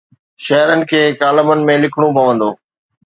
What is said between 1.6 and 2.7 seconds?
۾ لکڻو پوندو.